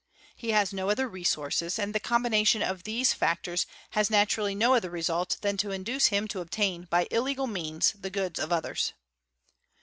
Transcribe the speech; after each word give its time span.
He 0.35 0.49
has 0.49 0.73
no 0.73 0.89
other 0.89 1.07
resources 1.07 1.77
and 1.77 1.93
the 1.93 1.99
combination 1.99 2.63
of 2.63 2.85
these 2.85 3.13
factors 3.13 3.67
has 3.91 4.09
naturally 4.09 4.55
no 4.55 4.73
other 4.73 4.89
result 4.89 5.37
than 5.41 5.57
to 5.57 5.69
induce 5.69 6.07
him 6.07 6.27
to 6.29 6.41
obtain 6.41 6.85
by 6.85 7.07
illegal 7.11 7.45
means 7.45 7.91
the 7.91 8.09
goods 8.09 8.39
of 8.39 8.51
others. 8.51 8.93